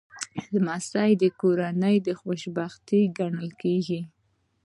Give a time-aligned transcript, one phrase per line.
[0.53, 4.01] لمسی د کورنۍ خوشبختي ګڼل کېږي.